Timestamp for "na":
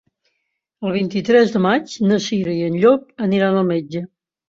2.07-2.19